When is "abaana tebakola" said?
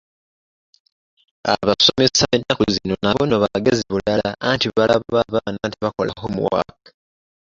5.29-6.11